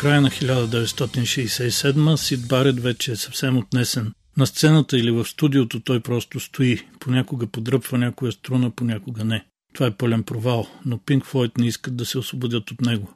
Края 0.00 0.20
на 0.20 0.30
1967 0.30 2.16
Сид 2.16 2.48
Барет 2.48 2.80
вече 2.80 3.12
е 3.12 3.16
съвсем 3.16 3.58
отнесен. 3.58 4.12
На 4.36 4.46
сцената 4.46 4.98
или 4.98 5.10
в 5.10 5.24
студиото 5.24 5.80
той 5.80 6.00
просто 6.00 6.40
стои. 6.40 6.80
Понякога 7.00 7.46
подръпва 7.46 7.98
някоя 7.98 8.32
струна, 8.32 8.70
понякога 8.70 9.24
не. 9.24 9.44
Това 9.74 9.86
е 9.86 9.90
пълен 9.90 10.22
провал, 10.22 10.68
но 10.86 10.98
Пинк 10.98 11.24
Флойд 11.24 11.58
не 11.58 11.66
искат 11.66 11.96
да 11.96 12.06
се 12.06 12.18
освободят 12.18 12.70
от 12.70 12.80
него. 12.80 13.14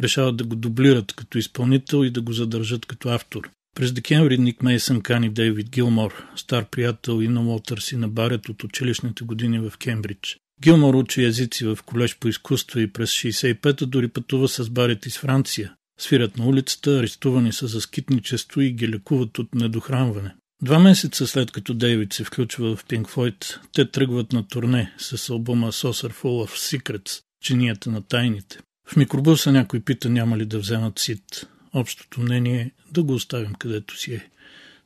Решават 0.00 0.36
да 0.36 0.44
го 0.44 0.56
дублират 0.56 1.12
като 1.12 1.38
изпълнител 1.38 2.04
и 2.04 2.10
да 2.10 2.20
го 2.20 2.32
задържат 2.32 2.86
като 2.86 3.08
автор. 3.08 3.50
През 3.76 3.92
декември 3.92 4.38
Ник 4.38 4.62
Мейсън 4.62 5.00
кани 5.00 5.30
Дейвид 5.30 5.70
Гилмор, 5.70 6.24
стар 6.36 6.64
приятел 6.64 7.22
и 7.22 7.28
на 7.28 7.42
Уотърс 7.42 7.92
и 7.92 7.96
на 7.96 8.08
Барет 8.08 8.48
от 8.48 8.64
училищните 8.64 9.24
години 9.24 9.58
в 9.58 9.72
Кембридж. 9.78 10.36
Гилмор 10.62 10.94
учи 10.94 11.24
езици 11.24 11.64
в 11.64 11.78
колеж 11.86 12.18
по 12.18 12.28
изкуство 12.28 12.80
и 12.80 12.92
през 12.92 13.10
65-та 13.10 13.86
дори 13.86 14.08
пътува 14.08 14.48
с 14.48 14.70
Барет 14.70 15.06
из 15.06 15.18
Франция. 15.18 15.74
Свирят 15.98 16.38
на 16.38 16.46
улицата, 16.46 16.98
арестувани 16.98 17.52
са 17.52 17.66
за 17.66 17.80
скитничество 17.80 18.60
и 18.60 18.70
ги 18.70 18.88
лекуват 18.88 19.38
от 19.38 19.54
недохранване. 19.54 20.34
Два 20.62 20.78
месеца 20.78 21.26
след 21.26 21.50
като 21.50 21.74
Дейвид 21.74 22.12
се 22.12 22.24
включва 22.24 22.76
в 22.76 22.84
Pink 22.84 23.02
Floyd, 23.02 23.58
те 23.72 23.90
тръгват 23.90 24.32
на 24.32 24.48
турне 24.48 24.94
с 24.98 25.30
албума 25.30 25.72
Saucer 25.72 26.12
Full 26.12 26.48
of 26.48 26.78
Secrets, 26.78 27.22
чинията 27.40 27.90
на 27.90 28.02
тайните. 28.02 28.58
В 28.88 28.96
микробуса 28.96 29.52
някой 29.52 29.80
пита 29.80 30.08
няма 30.08 30.38
ли 30.38 30.44
да 30.44 30.58
вземат 30.58 30.98
сит. 30.98 31.46
Общото 31.72 32.20
мнение 32.20 32.60
е 32.60 32.70
да 32.92 33.02
го 33.02 33.14
оставим 33.14 33.54
където 33.54 33.98
си 33.98 34.14
е. 34.14 34.28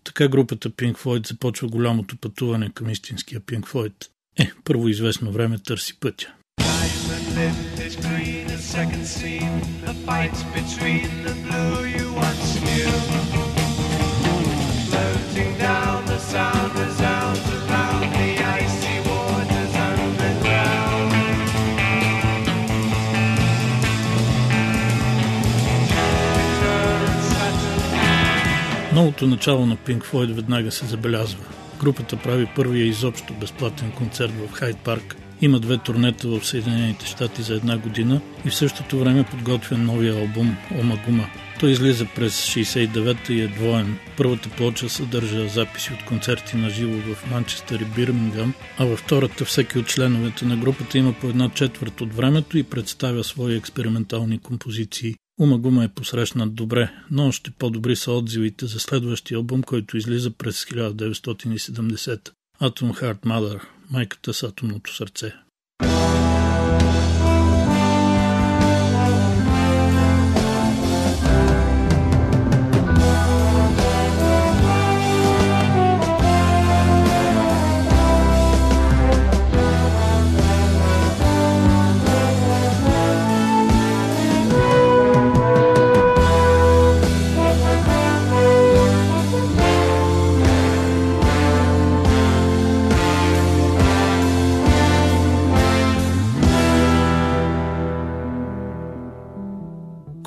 Така 0.05 0.29
групата 0.29 0.71
Pink 0.71 0.95
Floyd 0.99 1.29
започва 1.29 1.69
голямото 1.69 2.17
пътуване 2.17 2.71
към 2.75 2.91
истинския 2.91 3.41
Pink 3.41 3.61
Floyd. 3.61 4.07
Е, 4.39 4.51
първо 4.65 4.89
известно 4.89 5.33
време 5.33 5.59
търси 5.59 6.01
пътя. 6.01 6.33
Second 8.61 9.07
scene, 9.07 9.61
the 9.85 9.95
fight 10.07 10.37
between 10.55 11.09
the 11.27 11.35
blue 11.45 11.87
you 11.97 12.13
once 12.13 12.49
knew. 12.65 12.91
Floating 14.91 15.53
down 15.59 16.05
the 16.07 16.19
sound 16.19 16.71
resounds 16.79 17.45
around 17.59 18.03
the 18.19 18.31
icy 18.61 18.97
waters 19.09 19.75
underground. 19.89 21.13
Новото 28.95 29.27
начало 29.27 29.67
на 29.67 29.77
Pink 29.77 30.05
Floyd 30.05 30.33
веднага 30.33 30.71
се 30.71 30.87
забелязва. 30.87 31.45
Групата 31.81 32.17
прави 32.17 32.47
първия 32.57 32.87
изобщо 32.87 33.35
безплатен 33.35 33.91
концерт 33.91 34.33
в 34.33 34.53
Хайд 34.53 34.77
Парк– 34.77 35.17
има 35.43 35.61
две 35.61 35.79
турнета 35.79 36.29
в 36.29 36.47
Съединените 36.47 37.07
щати 37.07 37.43
за 37.43 37.55
една 37.55 37.79
година 37.79 38.21
и 38.47 38.51
в 38.51 38.55
същото 38.55 38.99
време 38.99 39.25
подготвя 39.31 39.79
новия 39.79 40.15
албум 40.15 40.57
Омагума. 40.81 41.27
Той 41.61 41.71
излиза 41.71 42.07
през 42.15 42.47
69-та 42.47 43.33
и 43.33 43.41
е 43.41 43.49
двоен. 43.49 43.99
Първата 44.17 44.49
плоча 44.49 44.89
съдържа 44.89 45.49
записи 45.49 45.93
от 45.93 46.05
концерти 46.05 46.57
на 46.57 46.71
живо 46.71 47.15
в 47.15 47.31
Манчестър 47.31 47.81
и 47.81 47.85
Бирмингам, 47.85 48.55
а 48.79 48.85
във 48.85 48.99
втората 48.99 49.45
всеки 49.45 49.79
от 49.79 49.87
членовете 49.87 50.45
на 50.45 50.57
групата 50.57 50.99
има 50.99 51.13
по 51.13 51.27
една 51.27 51.49
четвърт 51.49 52.01
от 52.01 52.15
времето 52.15 52.59
и 52.59 52.63
представя 52.63 53.25
свои 53.25 53.57
експериментални 53.57 54.39
композиции. 54.39 55.15
Умагума 55.41 55.85
е 55.85 55.89
посрещнат 55.89 56.55
добре, 56.55 56.91
но 57.11 57.27
още 57.27 57.51
по-добри 57.51 57.97
са 57.97 58.13
отзивите 58.13 58.67
за 58.67 58.81
следващия 58.81 59.37
албум, 59.37 59.63
който 59.63 59.97
излиза 59.97 60.31
през 60.31 60.65
1970 60.65 62.31
Atom 62.61 62.93
Heart 62.93 63.25
Mother– 63.25 63.61
майката 63.91 64.35
с 64.35 64.43
атомното 64.43 64.95
сърце. 64.95 65.35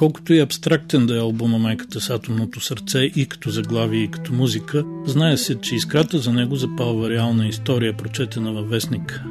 Колкото 0.02 0.34
и 0.34 0.40
абстрактен 0.40 1.06
да 1.06 1.16
е 1.16 1.20
албума 1.20 1.58
Майката 1.58 2.02
с 2.02 2.10
атомното 2.10 2.60
сърце 2.60 3.00
и 3.00 3.26
като 3.26 3.50
заглавие 3.50 4.04
и 4.04 4.12
като 4.12 4.34
музика, 4.34 4.84
знае 5.06 5.38
се, 5.38 5.62
че 5.62 5.76
искрата 5.76 6.18
за 6.18 6.34
него 6.34 6.56
запалва 6.56 7.10
реална 7.10 7.48
история, 7.48 7.98
прочетена 7.98 8.54
във 8.54 8.70
вестник 8.70 9.22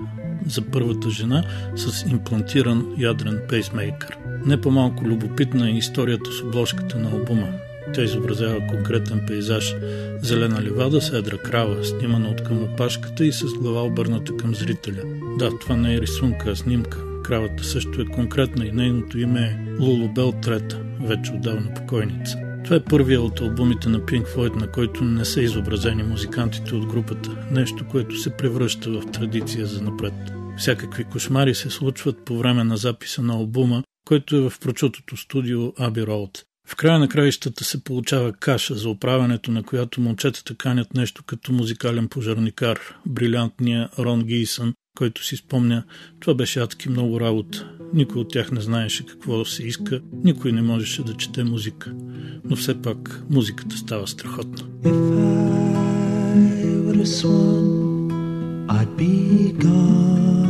за 0.47 0.63
първата 0.63 1.11
жена 1.11 1.45
с 1.77 2.11
имплантиран 2.11 2.87
ядрен 2.99 3.41
пейсмейкър. 3.49 4.19
Не 4.47 4.61
по-малко 4.61 5.05
любопитна 5.05 5.71
е 5.71 5.77
историята 5.77 6.33
с 6.33 6.43
обложката 6.43 6.99
на 6.99 7.11
албума. 7.11 7.49
Тя 7.95 8.03
изобразява 8.03 8.67
конкретен 8.67 9.25
пейзаж– 9.27 9.75
зелена 10.23 10.63
ливада 10.63 11.01
с 11.01 11.13
едра 11.13 11.39
крава, 11.39 11.85
снимана 11.85 12.29
от 12.29 12.43
към 12.45 12.63
опашката 12.63 13.27
и 13.27 13.33
с 13.33 13.45
глава 13.45 13.83
обърната 13.83 14.37
към 14.37 14.55
зрителя. 14.55 15.03
Да, 15.39 15.51
това 15.59 15.77
не 15.77 15.95
е 15.95 16.01
рисунка, 16.01 16.51
а 16.51 16.57
снимка. 16.57 17.10
Кравата 17.31 17.65
също 17.65 18.01
е 18.01 18.05
конкретна 18.05 18.67
и 18.67 18.73
нейното 18.73 19.19
име 19.19 19.41
е 19.41 19.83
Лулубел 19.83 20.33
Трета, 20.43 20.83
вече 21.01 21.33
отдавна 21.33 21.75
покойница. 21.75 22.39
Това 22.65 22.77
е 22.77 22.85
първият 22.85 23.23
от 23.23 23.41
албумите 23.41 23.89
на 23.89 24.01
Pink 24.01 24.27
Floyd, 24.35 24.57
на 24.57 24.71
който 24.73 25.05
не 25.05 25.25
са 25.25 25.43
изобразени 25.43 26.03
музикантите 26.03 26.75
от 26.75 26.87
групата, 26.87 27.47
нещо, 27.51 27.87
което 27.91 28.17
се 28.17 28.37
превръща 28.37 28.91
в 28.91 29.11
традиция 29.13 29.67
за 29.67 29.83
напред. 29.83 30.15
Всякакви 30.59 31.05
кошмари 31.05 31.55
се 31.55 31.71
случват 31.71 32.25
по 32.25 32.39
време 32.39 32.65
на 32.65 32.77
записа 32.77 33.23
на 33.23 33.35
албума, 33.35 33.83
който 34.05 34.37
е 34.37 34.51
в 34.51 34.59
прочутото 34.61 35.17
студио 35.17 35.61
Abbey 35.61 36.07
Road. 36.07 36.43
В 36.69 36.77
края 36.77 36.99
на 36.99 37.09
краищата 37.09 37.65
се 37.65 37.85
получава 37.85 38.33
каша, 38.33 38.75
за 38.75 38.89
оправянето 38.89 39.51
на 39.51 39.63
която 39.63 40.01
момчетата 40.01 40.57
канят 40.57 40.95
нещо 40.95 41.23
като 41.27 41.53
музикален 41.53 42.09
пожарникар, 42.09 42.81
брилянтния 43.07 43.89
Рон 43.99 44.23
Гийсън, 44.23 44.75
който 44.99 45.25
си 45.25 45.37
спомня, 45.37 45.85
това 46.21 46.35
беше 46.35 46.61
адски 46.61 46.89
много 46.89 47.21
работа. 47.21 47.71
Никой 47.95 48.21
от 48.21 48.29
тях 48.29 48.53
не 48.53 48.61
знаеше 48.61 49.07
какво 49.07 49.45
се 49.45 49.63
иска, 49.63 50.01
никой 50.13 50.53
не 50.53 50.63
можеше 50.63 51.03
да 51.03 51.17
чете 51.17 51.45
музика. 51.45 51.95
Но 52.45 52.57
все 52.57 52.83
пак 52.83 53.23
музиката 53.31 53.77
става 53.77 54.07
страхотна. 54.07 54.67
I'd 58.71 58.97
be 58.97 59.53
gone 59.59 60.50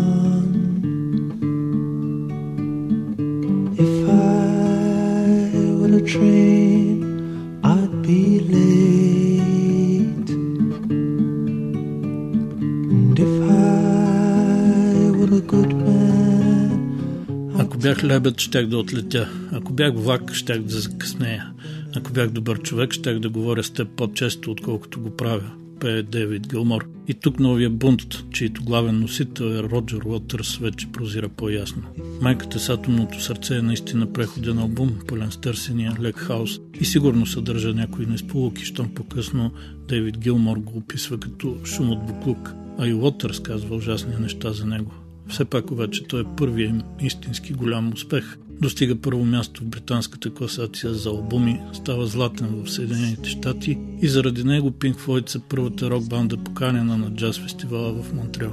бях 17.82 18.04
лебед, 18.04 18.40
щях 18.40 18.66
да 18.66 18.78
отлетя. 18.78 19.28
Ако 19.52 19.72
бях 19.72 19.92
влак, 19.94 20.34
щях 20.34 20.62
да 20.62 20.80
закъснея. 20.80 21.52
Ако 21.96 22.12
бях 22.12 22.30
добър 22.30 22.62
човек, 22.62 22.92
щях 22.92 23.18
да 23.18 23.28
говоря 23.28 23.62
с 23.62 23.70
теб 23.70 23.88
по-често, 23.96 24.50
отколкото 24.50 25.00
го 25.00 25.16
правя 25.16 25.50
пее 25.80 26.02
Дейвид 26.02 26.48
Гилмор. 26.48 26.88
И 27.08 27.14
тук 27.14 27.40
новия 27.40 27.70
бунт, 27.70 28.24
чието 28.32 28.64
главен 28.64 29.00
носител 29.00 29.44
е 29.44 29.62
Роджер 29.62 30.02
Уотърс, 30.04 30.56
вече 30.56 30.92
прозира 30.92 31.28
по-ясно. 31.28 31.82
Майката 32.20 32.58
с 32.58 32.68
атомното 32.68 33.22
сърце 33.22 33.56
е 33.56 33.62
наистина 33.62 34.12
преходен 34.12 34.58
албум, 34.58 34.92
пълен 35.08 35.30
с 35.30 35.36
търсения, 35.36 35.96
лек 36.00 36.16
хаос 36.16 36.60
и 36.80 36.84
сигурно 36.84 37.26
съдържа 37.26 37.74
някои 37.74 38.06
несполуки, 38.06 38.64
щом 38.64 38.94
по-късно 38.94 39.52
Дейвид 39.88 40.18
Гилмор 40.18 40.56
го 40.56 40.78
описва 40.78 41.20
като 41.20 41.56
шум 41.64 41.90
от 41.90 42.06
буклук, 42.06 42.52
а 42.78 42.86
и 42.86 42.94
Уотърс 42.94 43.40
казва 43.40 43.76
ужасни 43.76 44.14
неща 44.20 44.52
за 44.52 44.66
него. 44.66 44.92
Все 45.30 45.44
пак 45.44 45.70
обаче 45.70 46.04
той 46.04 46.20
е 46.20 46.36
първият 46.36 46.70
им 46.70 46.82
истински 47.00 47.52
голям 47.52 47.92
успех. 47.92 48.36
Достига 48.60 49.00
първо 49.00 49.24
място 49.24 49.62
в 49.62 49.66
британската 49.66 50.34
класация 50.34 50.94
за 50.94 51.08
албуми, 51.08 51.60
става 51.72 52.06
златен 52.06 52.46
в 52.46 52.70
Съединените 52.70 53.28
щати 53.28 53.78
и 54.02 54.08
заради 54.08 54.44
него 54.44 54.70
Pink 54.70 54.94
Floyd 54.94 55.28
са 55.28 55.40
първата 55.48 55.90
рок 55.90 56.08
банда 56.08 56.36
поканена 56.36 56.98
на 56.98 57.10
джаз 57.14 57.38
фестивала 57.38 58.02
в 58.02 58.12
Монтреал. 58.12 58.52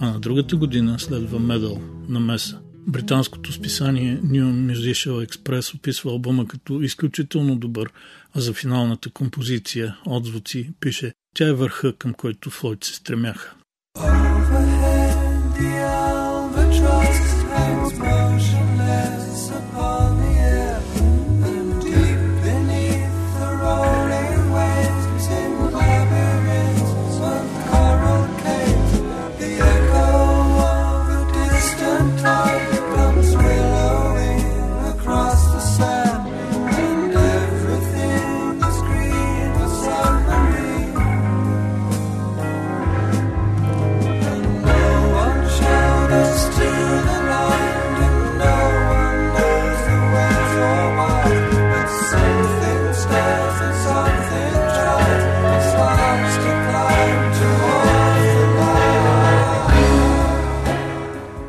А 0.00 0.10
на 0.10 0.20
другата 0.20 0.56
година 0.56 0.98
следва 0.98 1.38
Медал 1.38 1.80
на 2.08 2.20
Меса. 2.20 2.58
Британското 2.86 3.52
списание 3.52 4.20
New 4.20 4.74
Musical 4.74 5.26
Express 5.26 5.74
описва 5.74 6.10
албума 6.10 6.48
като 6.48 6.82
изключително 6.82 7.56
добър, 7.56 7.90
а 8.34 8.40
за 8.40 8.52
финалната 8.52 9.10
композиция, 9.10 9.96
отзвуци, 10.06 10.70
пише 10.80 11.12
Тя 11.34 11.48
е 11.48 11.52
върха, 11.52 11.92
към 11.92 12.14
който 12.14 12.50
Флойд 12.50 12.84
се 12.84 12.94
стремяха. 12.94 13.54
trust. 16.78 17.27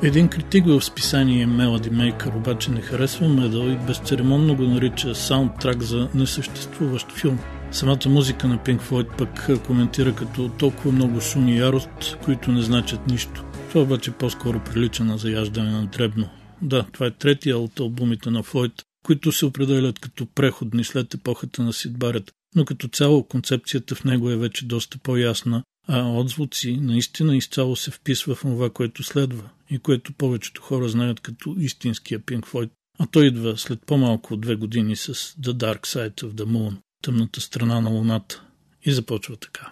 Един 0.03 0.27
критик 0.27 0.65
в 0.65 0.81
списание 0.81 1.47
Melody 1.47 1.89
Maker 1.89 2.35
обаче 2.35 2.71
не 2.71 2.81
харесва 2.81 3.29
Медал 3.29 3.69
и 3.69 3.87
безцеремонно 3.87 4.55
го 4.55 4.63
нарича 4.63 5.15
саундтрак 5.15 5.83
за 5.83 6.09
несъществуващ 6.15 7.11
филм. 7.11 7.39
Самата 7.71 8.09
музика 8.09 8.47
на 8.47 8.57
Pink 8.57 8.81
Floyd 8.81 9.17
пък 9.17 9.63
коментира 9.65 10.15
като 10.15 10.49
толкова 10.49 10.91
много 10.91 11.21
шум 11.21 11.47
и 11.47 11.57
ярост, 11.57 12.17
които 12.23 12.51
не 12.51 12.61
значат 12.61 13.07
нищо. 13.07 13.43
Това 13.69 13.81
обаче 13.81 14.11
по-скоро 14.11 14.59
прилича 14.59 15.03
на 15.03 15.17
заяждане 15.17 15.71
на 15.71 15.85
дребно. 15.85 16.29
Да, 16.61 16.85
това 16.91 17.05
е 17.05 17.11
третия 17.11 17.57
от 17.57 17.79
албумите 17.79 18.29
на 18.29 18.43
Флойд, 18.43 18.83
които 19.05 19.31
се 19.31 19.45
определят 19.45 19.99
като 19.99 20.25
преходни 20.25 20.83
след 20.83 21.13
епохата 21.13 21.63
на 21.63 21.73
Сид 21.73 21.97
Барет, 21.97 22.31
но 22.55 22.65
като 22.65 22.87
цяло 22.87 23.23
концепцията 23.23 23.95
в 23.95 24.03
него 24.03 24.29
е 24.29 24.37
вече 24.37 24.65
доста 24.65 24.97
по-ясна, 24.97 25.63
а 25.87 26.11
отзвуци 26.11 26.77
наистина 26.81 27.37
изцяло 27.37 27.75
се 27.75 27.91
вписва 27.91 28.35
в 28.35 28.41
това, 28.41 28.69
което 28.69 29.03
следва 29.03 29.49
и 29.69 29.79
което 29.79 30.13
повечето 30.13 30.61
хора 30.61 30.89
знаят 30.89 31.19
като 31.19 31.55
истинския 31.59 32.19
Pink 32.19 32.41
Floyd. 32.41 32.69
А 32.99 33.07
той 33.07 33.25
идва 33.25 33.57
след 33.57 33.85
по-малко 33.85 34.33
от 34.33 34.41
две 34.41 34.55
години 34.55 34.95
с 34.95 35.13
The 35.13 35.51
Dark 35.51 35.79
Side 35.79 36.21
of 36.21 36.31
the 36.31 36.45
Moon, 36.45 36.77
тъмната 37.01 37.41
страна 37.41 37.81
на 37.81 37.89
Луната. 37.89 38.43
И 38.83 38.91
започва 38.91 39.37
така. 39.37 39.71